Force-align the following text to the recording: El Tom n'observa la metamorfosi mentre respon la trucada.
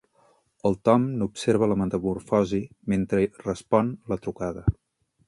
El 0.69 0.77
Tom 0.87 1.03
n'observa 1.19 1.67
la 1.71 1.77
metamorfosi 1.81 2.63
mentre 2.95 3.29
respon 3.45 3.93
la 4.15 4.19
trucada. 4.25 4.65